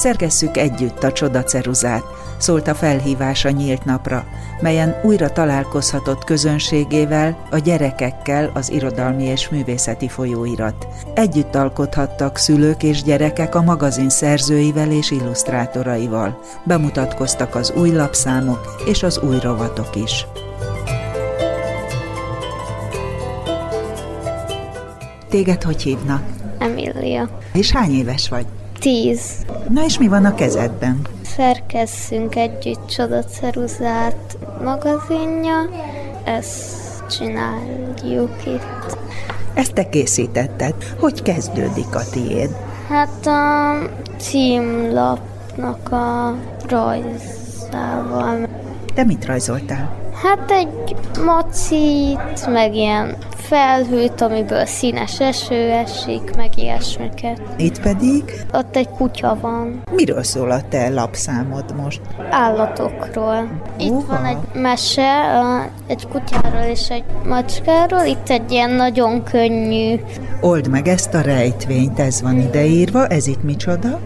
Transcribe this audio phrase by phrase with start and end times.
[0.00, 2.02] Szerkesszük együtt a csodaceruzát,
[2.38, 4.24] szólt a felhívás a nyílt napra,
[4.60, 10.86] melyen újra találkozhatott közönségével, a gyerekekkel az irodalmi és művészeti folyóirat.
[11.14, 16.40] Együtt alkothattak szülők és gyerekek a magazin szerzőivel és illusztrátoraival.
[16.64, 20.26] Bemutatkoztak az új lapszámok és az új rovatok is.
[25.28, 26.22] Téged hogy hívnak?
[26.58, 27.28] Emília.
[27.52, 28.46] És hány éves vagy?
[28.80, 29.20] Tíz.
[29.68, 31.00] Na és mi van a kezedben?
[31.22, 35.68] Szerkesszünk együtt csodaceruzát magazinja,
[36.24, 38.96] ezt csináljuk itt.
[39.54, 40.74] Ezt te készítetted.
[40.98, 42.50] Hogy kezdődik a tiéd?
[42.88, 43.74] Hát a
[44.18, 46.34] címlapnak a
[46.68, 48.48] rajzával.
[48.94, 49.99] Te mit rajzoltál?
[50.22, 57.40] Hát egy macit, meg ilyen felhőt, amiből színes eső esik, meg ilyesmiket.
[57.56, 58.22] Itt pedig?
[58.52, 59.82] Ott egy kutya van.
[59.92, 62.00] Miről szól a te lapszámod most?
[62.30, 63.60] Állatokról.
[63.78, 64.06] Itt Uha.
[64.06, 65.40] van egy mese,
[65.86, 68.04] egy kutyáról és egy macskáról.
[68.04, 70.00] Itt egy ilyen nagyon könnyű,
[70.40, 74.00] Old meg ezt a rejtvényt, ez van ideírva, ez itt micsoda?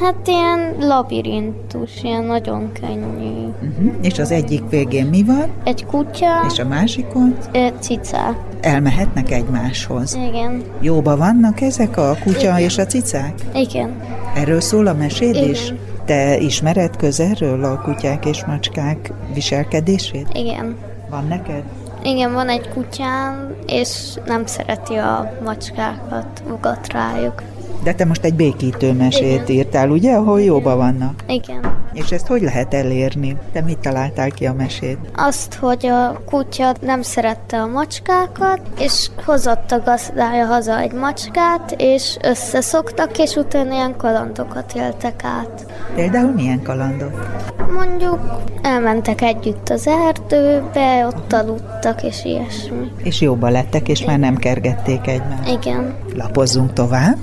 [0.00, 3.46] Hát ilyen labirintus, ilyen nagyon könnyű.
[3.46, 3.92] Uh-huh.
[4.02, 5.50] És az egyik végén mi van?
[5.64, 7.36] Egy kutya, És a másikon?
[7.52, 8.36] ö, cicák.
[8.60, 10.14] Elmehetnek egymáshoz.
[10.28, 13.34] Igen, Jóba vannak ezek a kutya és a cicák?
[13.54, 14.00] igen.
[14.36, 15.48] Erről szól a meséd Igen.
[15.50, 15.72] is?
[16.04, 20.26] Te ismered közelről a kutyák és macskák viselkedését?
[20.32, 20.76] Igen.
[21.10, 21.62] Van neked?
[22.02, 27.42] Igen, van egy kutyám, és nem szereti a macskákat, ugat rájuk.
[27.82, 29.56] De te most egy békítő mesét Igen.
[29.56, 31.24] írtál, ugye, ahol jóba vannak?
[31.26, 31.82] Igen.
[31.92, 33.36] És ezt hogy lehet elérni?
[33.52, 34.98] Te mit találtál ki a mesét?
[35.16, 41.74] Azt, hogy a kutya nem szerette a macskákat, és hozott a gazdája haza egy macskát,
[41.78, 45.66] és összeszoktak, és utána ilyen kalandokat éltek át.
[45.94, 47.28] Például milyen kalandok?
[47.76, 48.18] Mondjuk
[48.62, 52.90] elmentek együtt az erdőbe, ott aludtak, és ilyesmi.
[52.96, 55.50] És jóba lettek, és már nem kergették egymást.
[55.50, 55.94] Igen.
[56.14, 57.18] Lapozzunk tovább.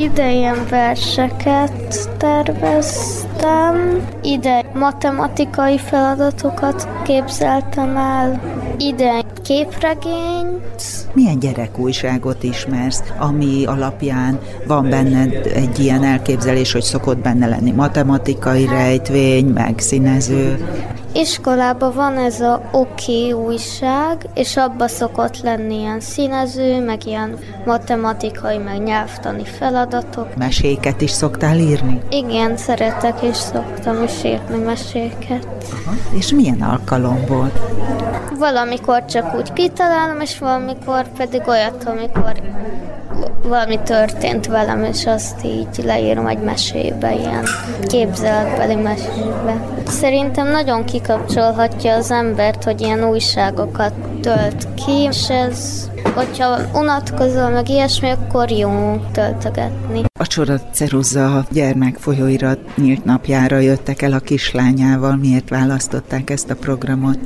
[0.00, 8.40] Ide ilyen verseket terveztem, ide matematikai feladatokat képzeltem el,
[8.78, 17.46] ide képregényt, Milyen gyerekújságot ismersz, ami alapján van benned egy ilyen elképzelés, hogy szokott benne
[17.46, 20.68] lenni matematikai rejtvény, meg színező?
[21.12, 28.58] Iskolában van ez a oké újság, és abba szokott lenni ilyen színező, meg ilyen matematikai,
[28.58, 30.36] meg nyelvtani feladatok.
[30.36, 32.00] Meséket is szoktál írni?
[32.10, 35.46] Igen, szeretek és szoktam is írni meséket.
[36.10, 37.52] És milyen alkalomból?
[38.38, 42.32] Valamikor csak úgy kitalálom, és valamikor pedig olyat, amikor
[43.42, 47.44] valami történt velem, és azt így leírom egy mesébe, ilyen
[47.86, 49.66] képzeletbeli mesébe.
[49.86, 57.68] Szerintem nagyon kikapcsolhatja az embert, hogy ilyen újságokat tölt ki, és ez, hogyha unatkozol, meg
[57.68, 60.02] ilyesmi, akkor jó töltögetni.
[60.20, 65.16] A Csoda Ceruza gyermek folyóirat nyílt napjára jöttek el a kislányával.
[65.16, 67.18] Miért választották ezt a programot?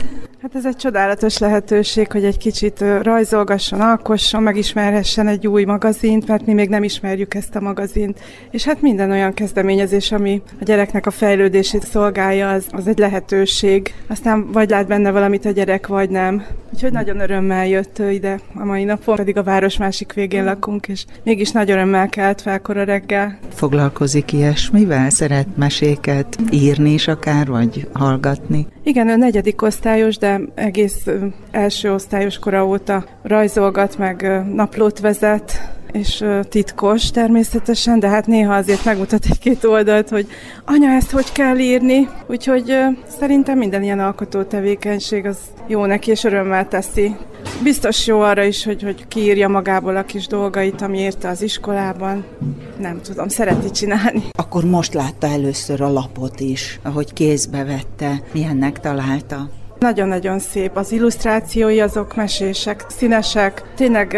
[0.54, 6.46] Hát ez egy csodálatos lehetőség, hogy egy kicsit rajzolgasson, alkosson, megismerhessen egy új magazint, mert
[6.46, 8.20] mi még nem ismerjük ezt a magazint.
[8.50, 13.94] És hát minden olyan kezdeményezés, ami a gyereknek a fejlődését szolgálja, az, az egy lehetőség.
[14.06, 16.44] Aztán vagy lát benne valamit a gyerek, vagy nem.
[16.72, 21.04] Úgyhogy nagyon örömmel jött ide a mai napon, pedig a város másik végén lakunk, és
[21.22, 23.38] mégis nagy örömmel kelt fel kora reggel.
[23.54, 25.10] Foglalkozik ilyesmivel?
[25.10, 28.66] Szeret meséket írni is akár, vagy hallgatni?
[28.86, 31.06] Igen, ő negyedik osztályos, de egész
[31.50, 35.52] első osztályos kora óta rajzolgat, meg naplót vezet,
[35.94, 40.26] és titkos természetesen, de hát néha azért megmutat egy-két oldalt, hogy
[40.64, 42.76] anya, ezt hogy kell írni, úgyhogy
[43.18, 45.36] szerintem minden ilyen alkotó tevékenység az
[45.66, 47.16] jó neki, és örömmel teszi.
[47.62, 52.24] Biztos jó arra is, hogy, hogy kiírja magából a kis dolgait, ami érte az iskolában.
[52.80, 54.22] Nem tudom, szereti csinálni.
[54.30, 58.22] Akkor most látta először a lapot is, ahogy kézbe vette.
[58.32, 59.48] Milyennek találta?
[59.78, 60.76] Nagyon-nagyon szép.
[60.76, 63.62] Az illusztrációi azok mesések, színesek.
[63.74, 64.16] Tényleg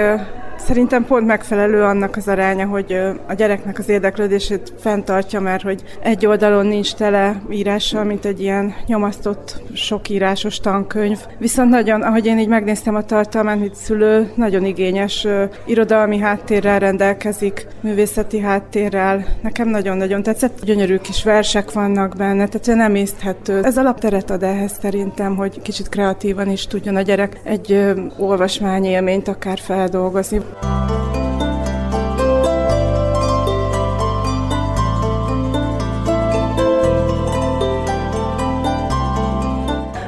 [0.57, 2.93] Szerintem pont megfelelő annak az aránya, hogy
[3.27, 8.75] a gyereknek az érdeklődését fenntartja, mert hogy egy oldalon nincs tele írással, mint egy ilyen
[8.87, 11.19] nyomasztott sokírásos tankönyv.
[11.39, 15.27] Viszont nagyon, ahogy én így megnéztem a tartalmát, mint szülő, nagyon igényes
[15.67, 19.25] irodalmi háttérrel rendelkezik, művészeti háttérrel.
[19.43, 20.65] Nekem nagyon-nagyon tetszett.
[20.65, 23.63] Gyönyörű kis versek vannak benne, tehát nem észthető.
[23.63, 29.59] Ez alapteret ad ehhez szerintem, hogy kicsit kreatívan is tudjon a gyerek egy olvasmányélményt akár
[29.59, 30.41] feldolgozni.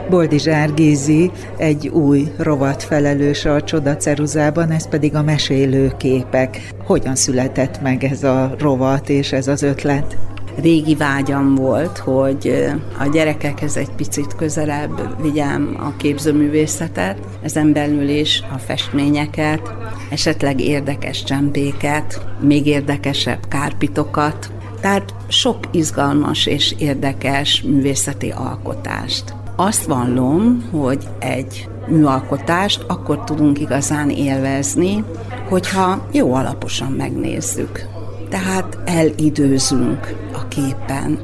[0.08, 6.74] Boldizsár Gézi egy új rovat felelős a Csoda Ceruzában, ez pedig a mesélő képek.
[6.84, 10.27] Hogyan született meg ez a rovat és ez az ötlet?
[10.60, 12.66] Régi vágyam volt, hogy
[12.98, 19.72] a gyerekekhez egy picit közelebb vigyem a képzőművészetet, ezen belül is a festményeket,
[20.10, 24.50] esetleg érdekes csempéket, még érdekesebb kárpitokat,
[24.80, 29.34] tehát sok izgalmas és érdekes művészeti alkotást.
[29.56, 35.04] Azt vallom, hogy egy műalkotást akkor tudunk igazán élvezni,
[35.48, 37.97] hogyha jó alaposan megnézzük.
[38.28, 41.18] Tehát elidőzünk a képen,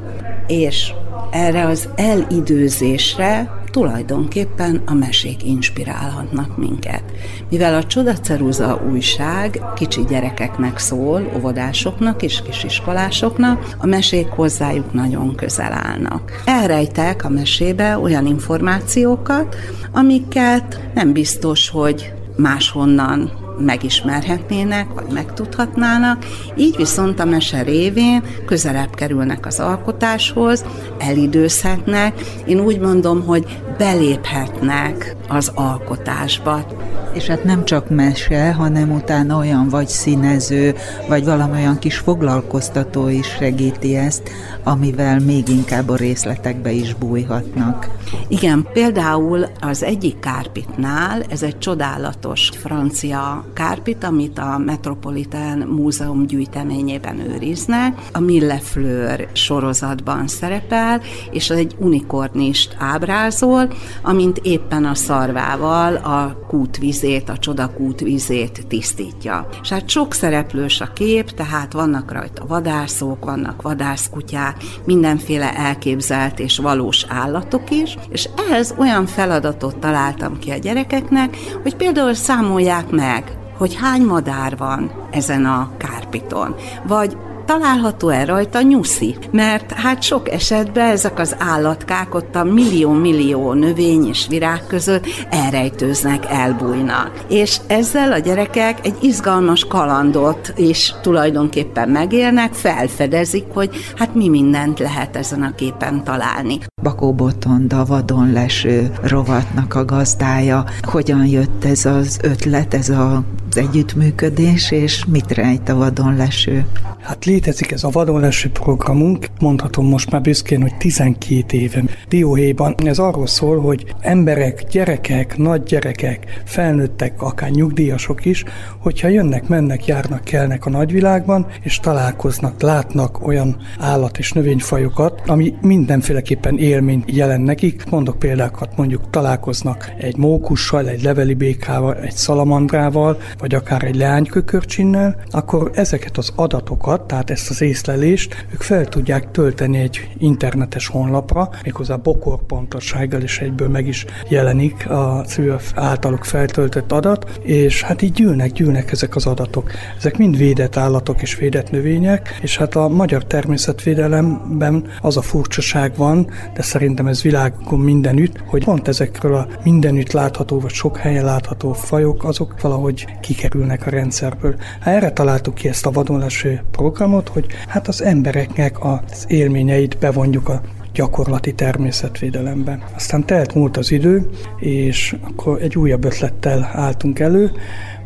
[0.47, 0.93] és
[1.31, 7.03] erre az elidőzésre tulajdonképpen a mesék inspirálhatnak minket.
[7.49, 15.71] Mivel a Csodaceruza újság kicsi gyerekeknek szól, óvodásoknak és kisiskolásoknak, a mesék hozzájuk nagyon közel
[15.71, 16.41] állnak.
[16.45, 19.55] Elrejtek a mesébe olyan információkat,
[19.91, 26.25] amiket nem biztos, hogy máshonnan megismerhetnének, vagy megtudhatnának,
[26.55, 30.65] így viszont a mese révén közelebb kerülnek az alkotáshoz,
[30.99, 36.65] elidőzhetnek, én úgy mondom, hogy beléphetnek az alkotásba.
[37.13, 40.75] És hát nem csak mese, hanem utána olyan vagy színező,
[41.07, 44.29] vagy valamilyen kis foglalkoztató is segíti ezt,
[44.63, 47.89] amivel még inkább a részletekbe is bújhatnak.
[48.27, 57.19] Igen, például az egyik kárpitnál, ez egy csodálatos francia kárpit, amit a Metropolitan Múzeum gyűjteményében
[57.19, 57.97] őriznek.
[58.11, 61.01] A Mille Fleur sorozatban szerepel,
[61.31, 69.47] és egy unikornist ábrázol, amint éppen a szarvával a kútvizét, a csodakútvizét tisztítja.
[69.61, 76.57] És hát sok szereplős a kép, tehát vannak rajta vadászok, vannak vadászkutyák, mindenféle elképzelt és
[76.57, 83.37] valós állatok is, és ehhez olyan feladatot találtam ki a gyerekeknek, hogy például számolják meg,
[83.57, 86.55] hogy hány madár van ezen a kárpiton,
[86.87, 89.15] vagy található-e rajta nyuszi?
[89.31, 96.25] Mert hát sok esetben ezek az állatkák ott a millió-millió növény és virág között elrejtőznek,
[96.29, 97.11] elbújnak.
[97.27, 104.79] És ezzel a gyerekek egy izgalmas kalandot is tulajdonképpen megélnek, felfedezik, hogy hát mi mindent
[104.79, 106.59] lehet ezen a képen találni.
[106.81, 110.65] Bakó Botonda vadon leső rovatnak a gazdája.
[110.81, 113.23] Hogyan jött ez az ötlet, ez a
[113.55, 116.65] az együttműködés, és mit rejt a vadon leső?
[117.01, 121.83] Hát létezik ez a vadon leső programunk, mondhatom most már büszkén, hogy 12 éve.
[122.07, 128.43] Dióhéjban ez arról szól, hogy emberek, gyerekek, nagygyerekek, felnőttek, akár nyugdíjasok is,
[128.79, 135.53] hogyha jönnek, mennek, járnak, kelnek a nagyvilágban, és találkoznak, látnak olyan állat és növényfajokat, ami
[135.61, 137.89] mindenféleképpen élményt jelent nekik.
[137.89, 145.15] Mondok példákat, mondjuk találkoznak egy mókussal, egy leveli békával, egy szalamandrával, vagy akár egy leánykökörcsinnel,
[145.29, 151.49] akkor ezeket az adatokat, tehát ezt az észlelést, ők fel tudják tölteni egy internetes honlapra,
[151.63, 158.11] méghozzá bokorpontossággal is egyből meg is jelenik a szülő általuk feltöltött adat, és hát így
[158.11, 159.71] gyűlnek, gyűlnek ezek az adatok.
[159.97, 165.95] Ezek mind védett állatok és védett növények, és hát a magyar természetvédelemben az a furcsaság
[165.95, 171.25] van, de szerintem ez világon mindenütt, hogy pont ezekről a mindenütt látható, vagy sok helyen
[171.25, 174.55] látható fajok, azok valahogy kikerülnek a rendszerből.
[174.79, 180.49] Hát erre találtuk ki ezt a vadonleső programot, hogy hát az embereknek az élményeit bevonjuk
[180.49, 180.61] a
[180.93, 182.79] gyakorlati természetvédelembe.
[182.95, 184.29] Aztán telt múlt az idő,
[184.59, 187.51] és akkor egy újabb ötlettel álltunk elő,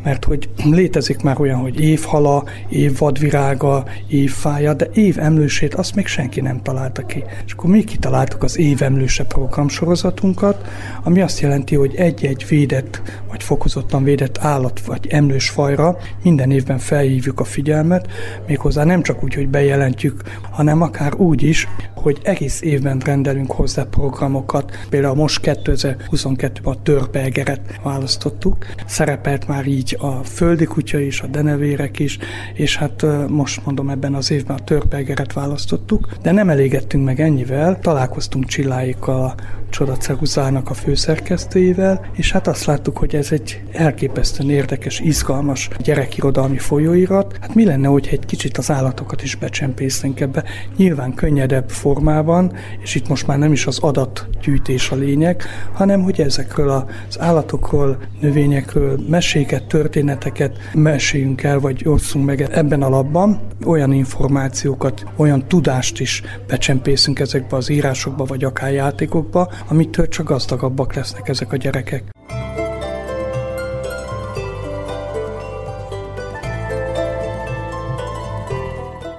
[0.03, 6.41] mert hogy létezik már olyan, hogy évhala, év vadvirága, évfája, de évemlősét azt még senki
[6.41, 7.23] nem találta ki.
[7.45, 10.67] És akkor mi kitaláltuk az évemlőse programsorozatunkat,
[11.03, 16.77] ami azt jelenti, hogy egy-egy védett vagy fokozottan védett állat vagy emlős fajra minden évben
[16.77, 18.07] felhívjuk a figyelmet,
[18.47, 23.83] méghozzá nem csak úgy, hogy bejelentjük, hanem akár úgy is, hogy egész évben rendelünk hozzá
[23.83, 24.77] programokat.
[24.89, 28.65] Például most 2022-ben a törpelgeret választottuk.
[28.85, 32.17] Szerepelt már így így a földi kutya is, a denevérek is,
[32.53, 37.79] és hát most mondom ebben az évben a törpegeret választottuk, de nem elégettünk meg ennyivel,
[37.79, 39.35] találkoztunk Csilláikkal
[39.69, 45.69] a Csoda Ceruzának a főszerkesztőjével, és hát azt láttuk, hogy ez egy elképesztően érdekes, izgalmas
[45.79, 47.37] gyerekirodalmi folyóirat.
[47.41, 50.43] Hát mi lenne, hogy egy kicsit az állatokat is becsempésznénk ebbe,
[50.77, 56.21] nyilván könnyedebb formában, és itt most már nem is az adatgyűjtés a lényeg, hanem hogy
[56.21, 63.91] ezekről az állatokról, növényekről meséket, történeteket meséljünk el, vagy osszunk meg ebben a labban, olyan
[63.91, 71.29] információkat, olyan tudást is becsempészünk ezekbe az írásokba, vagy akár játékokba, amitől csak gazdagabbak lesznek
[71.29, 72.03] ezek a gyerekek.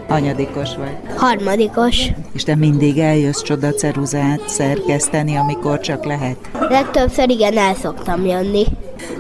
[0.09, 0.97] Anyadikos vagy?
[1.17, 2.07] Harmadikos.
[2.33, 6.37] És te mindig eljössz csoda ceruzát szerkeszteni, amikor csak lehet?
[6.69, 8.65] Legtöbbször igen, el szoktam jönni.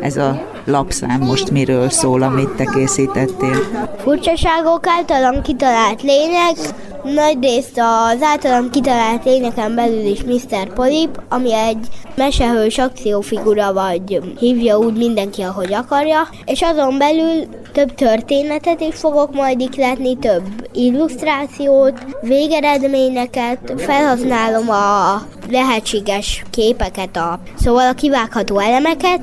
[0.00, 3.56] Ez a lapszám most miről szól, amit te készítettél?
[3.98, 6.56] Furcsaságok általam kitalált lények,
[7.04, 10.72] nagy részt az általam kitalált lényeken belül is Mr.
[10.74, 17.94] Polip, ami egy mesehős akciófigura, vagy hívja úgy mindenki, ahogy akarja, és azon belül több
[17.94, 20.42] történetet is fogok majd ikletni, több
[20.72, 29.20] illusztrációt, végeredményeket, felhasználom a lehetséges képeket, a, szóval a kivágható elemeket,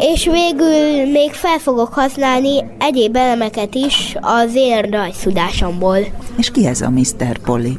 [0.00, 5.98] és végül még fel fogok használni egyéb elemeket is az én rajztudásomból.
[6.36, 7.38] És ki ez a Mr.
[7.44, 7.78] Polly?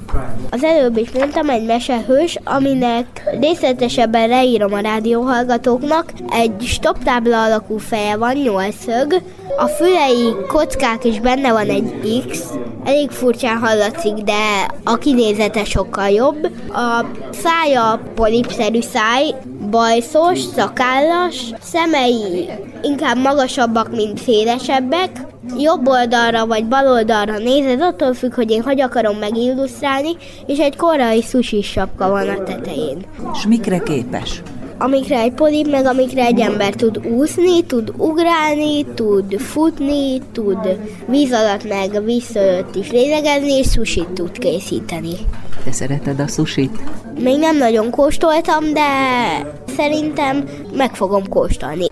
[0.52, 6.14] Az előbb is mondtam, egy mesehős, aminek részletesebben leírom a rádióhallgatóknak.
[6.30, 9.22] Egy stoptábla alakú feje van, nyolcszög,
[9.58, 12.40] a fülei kockák is benne van egy X,
[12.86, 16.52] elég furcsán hallatszik, de a kinézete sokkal jobb.
[16.70, 19.34] A szája polipszerű száj,
[19.70, 22.11] bajszos, szakállas, szemei
[22.82, 25.10] inkább magasabbak, mint szélesebbek,
[25.58, 30.58] jobb oldalra vagy bal oldalra néz, ez attól függ, hogy én hogy akarom megillusztrálni, és
[30.58, 32.98] egy korai sushi sapka van a tetején.
[33.34, 34.42] És mikre képes?
[34.82, 40.78] amikre egy polip, meg amikre egy ember tud úszni, tud ugrálni, tud futni, tud
[41.08, 45.14] víz alatt meg víz fölött is lélegezni, és susit tud készíteni.
[45.64, 46.80] Te szereted a susit?
[47.20, 48.88] Még nem nagyon kóstoltam, de
[49.78, 50.44] szerintem
[50.76, 51.91] meg fogom kóstolni.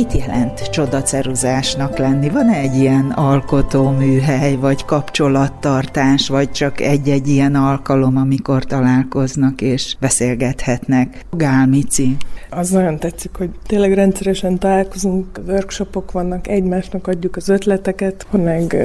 [0.00, 2.28] Mit jelent csodaceruzásnak lenni?
[2.28, 9.96] Van-e egy ilyen alkotó műhely, vagy kapcsolattartás, vagy csak egy-egy ilyen alkalom, amikor találkoznak és
[10.00, 11.24] beszélgethetnek?
[11.30, 12.16] Gálmici.
[12.50, 18.76] Az nagyon tetszik, hogy tényleg rendszeresen találkozunk, workshopok vannak, egymásnak adjuk az ötleteket, meg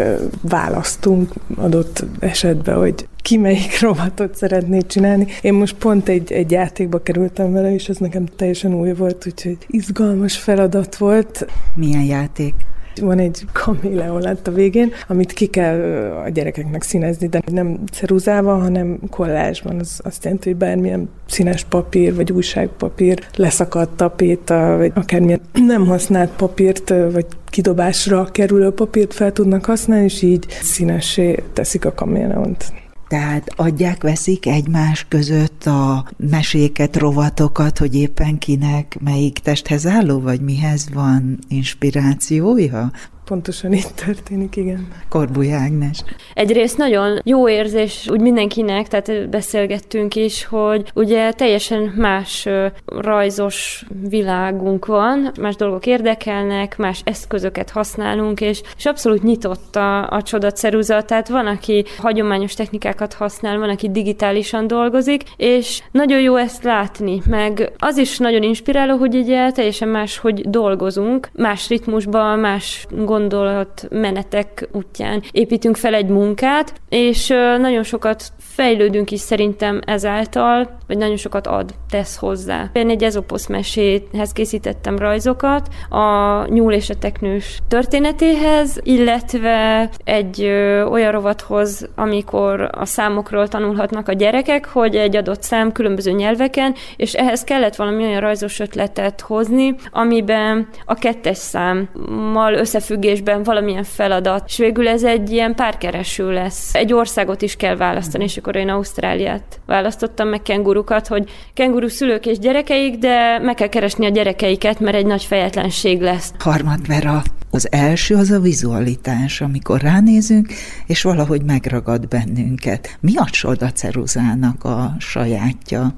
[0.42, 5.28] választunk adott esetben, hogy ki melyik rovatot szeretné csinálni.
[5.42, 9.58] Én most pont egy, egy játékba kerültem vele, és ez nekem teljesen új volt, úgyhogy
[9.68, 11.48] izgalmas feladat volt.
[11.76, 12.54] Milyen játék?
[13.02, 15.80] Van egy kaméleon lett a végén, amit ki kell
[16.26, 19.80] a gyerekeknek színezni, de nem ceruzával, hanem kollázsban.
[19.80, 25.42] Az azt jelenti, hogy bármilyen színes papír, vagy újságpapír, leszakadt tapéta, vagy akármilyen
[25.74, 31.94] nem használt papírt, vagy kidobásra kerülő papírt fel tudnak használni, és így színessé teszik a
[31.94, 32.84] kaméleont.
[33.08, 40.42] Tehát adják, veszik egymás között a meséket, rovatokat, hogy éppen kinek melyik testhez álló, vagy
[40.42, 42.92] mihez van inspirációja?
[43.26, 44.88] Pontosan így történik, igen.
[45.10, 46.04] Korbúj Ágnes.
[46.34, 52.48] Egyrészt nagyon jó érzés úgy mindenkinek, tehát beszélgettünk is, hogy ugye teljesen más
[52.86, 60.22] rajzos világunk van, más dolgok érdekelnek, más eszközöket használunk, és, és abszolút nyitott a, a
[60.22, 66.64] csodaceruza, tehát van, aki hagyományos technikákat használ, van, aki digitálisan dolgozik, és nagyon jó ezt
[66.64, 72.86] látni, meg az is nagyon inspiráló, hogy ugye teljesen más, hogy dolgozunk, más ritmusban, más
[73.16, 77.28] gondolat menetek útján építünk fel egy munkát, és
[77.60, 82.70] nagyon sokat fejlődünk is szerintem ezáltal, vagy nagyon sokat ad, tesz hozzá.
[82.74, 90.44] Én egy ezoposz meséhez készítettem rajzokat, a nyúl és a teknős történetéhez, illetve egy
[90.90, 97.14] olyan rovathoz, amikor a számokról tanulhatnak a gyerekek, hogy egy adott szám különböző nyelveken, és
[97.14, 104.44] ehhez kellett valami olyan rajzos ötletet hozni, amiben a kettes számmal összefügg összefüggésben valamilyen feladat,
[104.48, 106.74] és végül ez egy ilyen párkereső lesz.
[106.74, 112.26] Egy országot is kell választani, és akkor én Ausztráliát választottam, meg kengurukat, hogy kenguru szülők
[112.26, 116.34] és gyerekeik, de meg kell keresni a gyerekeiket, mert egy nagy fejetlenség lesz.
[116.40, 117.22] Harmadvera,
[117.52, 120.48] az első az a vizualitás, amikor ránézünk,
[120.86, 122.98] és valahogy megragad bennünket.
[123.00, 125.94] Mi a csoda ceruzának a sajátja?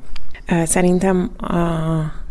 [0.65, 1.57] Szerintem a,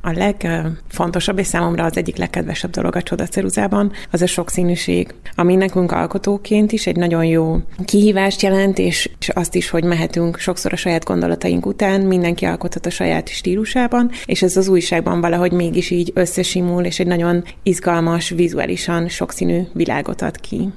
[0.01, 5.93] a legfontosabb és számomra az egyik legkedvesebb dolog a csodaceruzában az a sokszínűség, ami nekünk
[5.93, 10.77] alkotóként is egy nagyon jó kihívást jelent, és, és azt is, hogy mehetünk sokszor a
[10.77, 16.11] saját gondolataink után, mindenki alkothat a saját stílusában, és ez az újságban valahogy mégis így
[16.15, 20.73] összesimul, és egy nagyon izgalmas, vizuálisan sokszínű világot ad ki.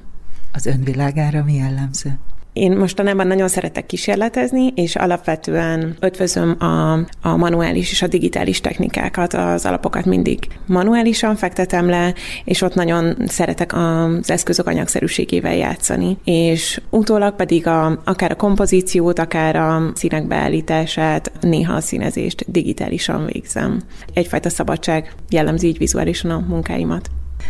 [0.53, 2.19] Az önvilágára mi jellemző?
[2.59, 9.33] Én mostanában nagyon szeretek kísérletezni, és alapvetően ötvözöm a, a manuális és a digitális technikákat,
[9.33, 12.13] az alapokat mindig manuálisan fektetem le,
[12.43, 16.17] és ott nagyon szeretek az eszközök anyagszerűségével játszani.
[16.23, 23.25] És utólag pedig a, akár a kompozíciót, akár a színek beállítását, néha a színezést digitálisan
[23.25, 23.81] végzem.
[24.13, 27.09] Egyfajta szabadság jellemzi így vizuálisan a munkáimat.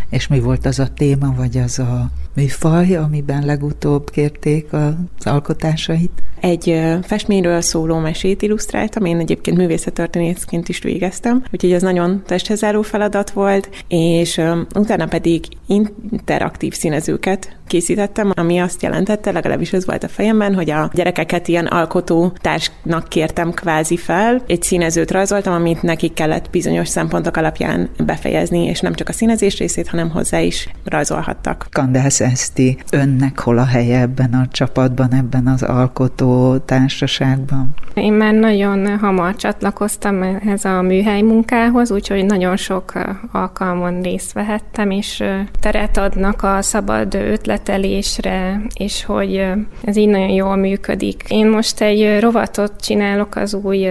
[0.10, 6.12] És mi volt az a téma, vagy az a műfaj, amiben legutóbb kérték az alkotásait?
[6.40, 12.82] Egy festményről szóló mesét illusztráltam, én egyébként művészettörténészként is végeztem, úgyhogy ez nagyon testhez álló
[12.82, 14.42] feladat volt, és
[14.76, 20.90] utána pedig interaktív színezőket készítettem, ami azt jelentette, legalábbis ez volt a fejemben, hogy a
[20.94, 24.44] gyerekeket ilyen alkotó társnak kértem kvázi fel.
[24.48, 29.58] Egy színezőt rajzoltam, amit nekik kellett bizonyos szempontok alapján befejezni, és nem csak a színezés
[29.58, 31.68] részét, hanem hozzá is rajzolhattak.
[31.72, 37.74] Kandász Eszti, önnek hol a helye ebben a csapatban, ebben az alkotó társaságban?
[37.94, 42.94] Én már nagyon hamar csatlakoztam ehhez a műhely munkához, úgyhogy nagyon sok
[43.32, 45.24] alkalmon részt vehettem, és
[45.60, 49.44] teret adnak a szabad ötletelésre, és hogy
[49.84, 51.24] ez így nagyon jól működik.
[51.28, 53.88] Én most egy rovatot csinálok az új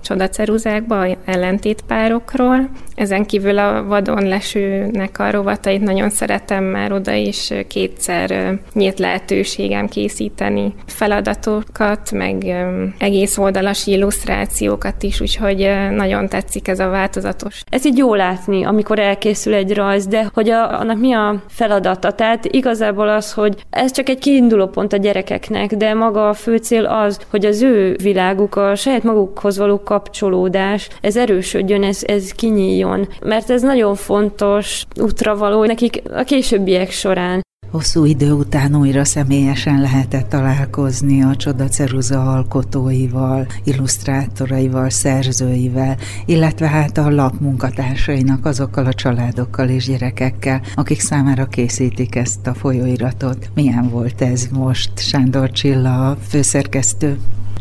[0.00, 2.68] csodaceruzákba, ellentétpárokról.
[2.94, 9.88] Ezen kívül a vadon lesőnek a rovatait nagyon szeretem már oda is kétszer nyílt lehetőségem
[9.88, 12.56] készíteni feladatokat, meg
[12.98, 17.62] egész oldalas illusztrációkat is, úgyhogy nagyon tetszik ez a változatos.
[17.70, 22.12] Ez így jó látni, amikor elkészül egy rajz, de hogy a, annak mi a feladata.
[22.12, 26.56] Tehát igazából az, hogy ez csak egy kiinduló pont a gyerekeknek, de maga a fő
[26.56, 32.30] cél az, hogy az ő világuk, a saját magukhoz való kapcsolódás, ez erősödjön, ez, ez
[32.30, 33.08] kinyíljon.
[33.24, 34.84] Mert ez nagyon fontos
[35.16, 37.40] útra való nekik a későbbiek során.
[37.70, 46.98] Hosszú idő után újra személyesen lehetett találkozni a Csoda Ceruza alkotóival, illusztrátoraival, szerzőivel, illetve hát
[46.98, 53.50] a lap munkatársainak, azokkal a családokkal és gyerekekkel, akik számára készítik ezt a folyóiratot.
[53.54, 57.18] Milyen volt ez most, Sándor Csilla, a főszerkesztő?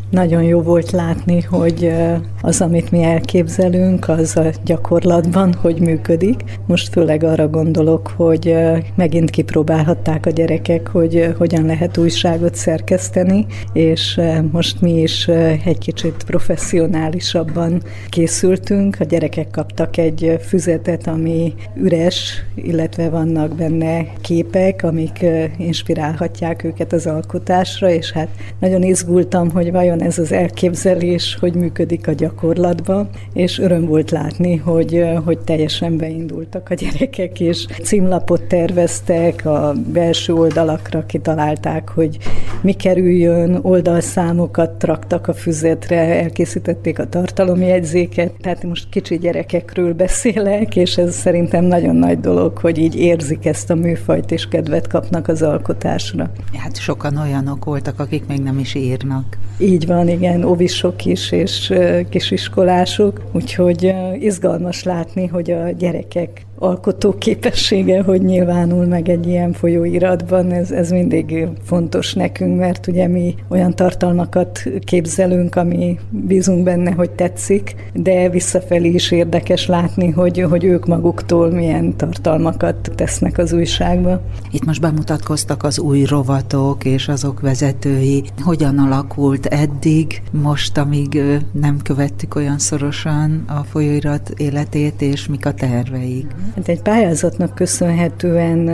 [0.09, 1.93] Nagyon jó volt látni, hogy
[2.41, 6.43] az, amit mi elképzelünk, az a gyakorlatban hogy működik.
[6.67, 8.55] Most főleg arra gondolok, hogy
[8.95, 15.27] megint kipróbálhatták a gyerekek, hogy hogyan lehet újságot szerkeszteni, és most mi is
[15.65, 18.97] egy kicsit professzionálisabban készültünk.
[18.99, 25.25] A gyerekek kaptak egy füzetet, ami üres, illetve vannak benne képek, amik
[25.57, 32.07] inspirálhatják őket az alkotásra, és hát nagyon izgultam, hogy vajon ez az elképzelés, hogy működik
[32.07, 39.45] a gyakorlatban, és öröm volt látni, hogy, hogy teljesen beindultak a gyerekek, és címlapot terveztek,
[39.45, 42.17] a belső oldalakra kitalálták, hogy
[42.61, 50.97] mi kerüljön, oldalszámokat traktak a füzetre, elkészítették a tartalomjegyzéket, tehát most kicsi gyerekekről beszélek, és
[50.97, 55.41] ez szerintem nagyon nagy dolog, hogy így érzik ezt a műfajt, és kedvet kapnak az
[55.41, 56.31] alkotásra.
[56.57, 59.37] Hát sokan olyanok voltak, akik még nem is írnak.
[59.59, 61.73] Így van, igen, ovisok is, és
[62.09, 70.51] kisiskolások, úgyhogy izgalmas látni, hogy a gyerekek alkotó képessége, hogy nyilvánul meg egy ilyen folyóiratban,
[70.51, 77.09] ez, ez mindig fontos nekünk, mert ugye mi olyan tartalmakat képzelünk, ami bízunk benne, hogy
[77.09, 84.21] tetszik, de visszafelé is érdekes látni, hogy, hogy ők maguktól milyen tartalmakat tesznek az újságba.
[84.51, 88.23] Itt most bemutatkoztak az új rovatok és azok vezetői.
[88.43, 95.53] Hogyan alakult eddig, most, amíg nem követtük olyan szorosan a folyóirat életét, és mik a
[95.53, 96.25] terveik?
[96.55, 98.69] Hát egy pályázatnak köszönhetően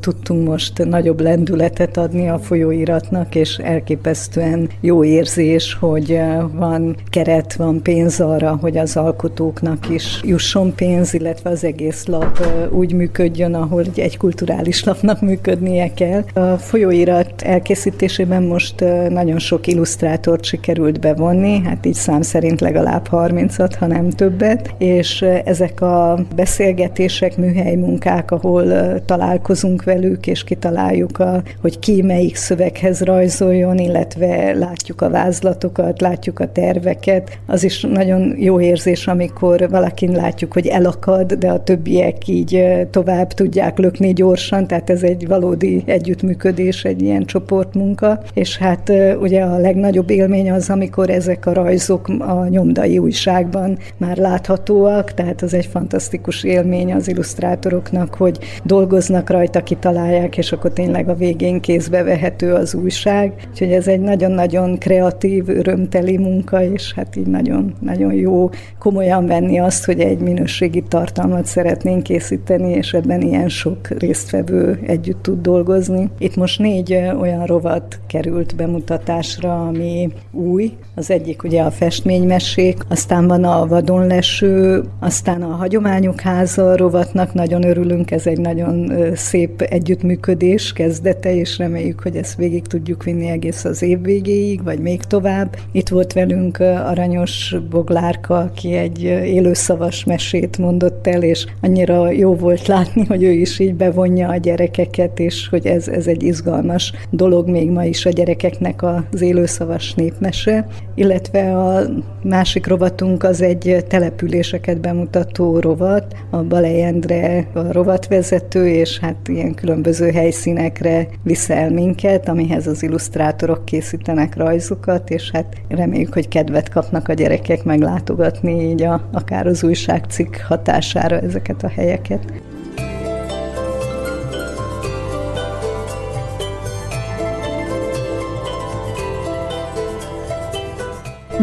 [0.00, 6.20] tudtunk most nagyobb lendületet adni a folyóiratnak, és elképesztően jó érzés, hogy
[6.52, 12.46] van keret, van pénz arra, hogy az alkotóknak is jusson pénz, illetve az egész lap
[12.70, 16.24] úgy működjön, ahol egy kulturális lapnak működnie kell.
[16.34, 23.72] A folyóirat elkészítésében most nagyon sok illusztrátort sikerült bevonni, hát így szám szerint legalább 30-at,
[23.78, 27.04] ha nem többet, és ezek a beszélgetések,
[27.36, 28.64] műhely munkák, ahol
[29.04, 36.38] találkozunk velük, és kitaláljuk, a, hogy ki melyik szöveghez rajzoljon, illetve látjuk a vázlatokat, látjuk
[36.38, 37.38] a terveket.
[37.46, 43.32] Az is nagyon jó érzés, amikor valakin látjuk, hogy elakad, de a többiek így tovább
[43.32, 49.58] tudják lökni gyorsan, tehát ez egy valódi együttműködés, egy ilyen csoportmunka, és hát ugye a
[49.58, 55.66] legnagyobb élmény az, amikor ezek a rajzok a nyomdai újságban már láthatóak, tehát az egy
[55.66, 62.52] fantasztikus élmény az illusztrátoroknak, hogy dolgoznak rajta, kitalálják, és akkor tényleg a végén kézbe vehető
[62.52, 63.32] az újság.
[63.50, 69.58] Úgyhogy ez egy nagyon-nagyon kreatív, örömteli munka, és hát így nagyon, nagyon jó komolyan venni
[69.58, 76.10] azt, hogy egy minőségi tartalmat szeretnénk készíteni, és ebben ilyen sok résztvevő együtt tud dolgozni.
[76.18, 80.72] Itt most négy olyan rovat került bemutatásra, ami új.
[80.94, 87.64] Az egyik ugye a festménymesék, aztán van a vadonleső, aztán a hagyományok háza rovatnak nagyon
[87.64, 93.64] örülünk, ez egy nagyon szép együttműködés kezdete, és reméljük, hogy ezt végig tudjuk vinni egész
[93.64, 95.56] az év végéig, vagy még tovább.
[95.72, 102.66] Itt volt velünk Aranyos Boglárka, aki egy élőszavas mesét mondott el, és annyira jó volt
[102.66, 107.48] látni, hogy ő is így bevonja a gyerekeket, és hogy ez, ez egy izgalmas dolog
[107.48, 111.82] még ma is a gyerekeknek az élőszavas népmese, illetve a
[112.22, 119.54] másik rovatunk az egy településeket bemutató rovat, a Balej Endre a rovatvezető, és hát ilyen
[119.54, 127.08] különböző helyszínekre viszel minket, amihez az illusztrátorok készítenek rajzokat, és hát reméljük, hogy kedvet kapnak
[127.08, 132.32] a gyerekek meglátogatni így a, akár az újságcikk hatására ezeket a helyeket.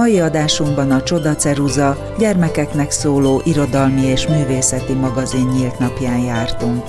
[0.04, 6.84] Mai adásunkban a Csoda Ceruza gyermekeknek szóló irodalmi és művészeti magazin nyílt napján jártunk.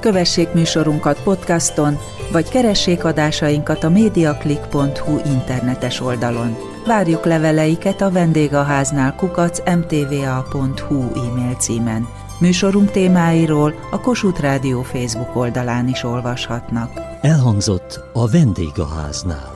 [0.00, 1.98] Kövessék műsorunkat podcaston,
[2.32, 6.56] vagy keressék adásainkat a mediaclick.hu internetes oldalon.
[6.86, 12.08] Várjuk leveleiket a vendégháznál kukac mtva.hu e-mail címen.
[12.40, 16.90] Műsorunk témáiról a Kossuth Rádió Facebook oldalán is olvashatnak.
[17.20, 19.55] Elhangzott a vendégháznál.